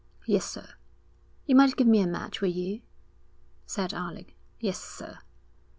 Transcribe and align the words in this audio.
'Yes, 0.25 0.45
sir.' 0.49 0.67
'You 1.45 1.55
might 1.55 1.75
give 1.75 1.85
me 1.85 2.01
a 2.01 2.07
match, 2.07 2.41
will 2.41 2.49
you?' 2.49 2.81
said 3.67 3.93
Alec. 3.93 4.33
'Yes, 4.59 4.79
sir.' 4.83 5.19